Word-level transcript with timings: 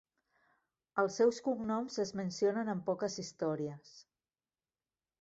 Els 1.03 1.17
seus 1.21 1.41
cognoms 1.49 1.99
es 2.05 2.13
mencionen 2.21 2.75
en 2.77 2.83
poques 2.91 3.21
històries. 3.27 3.97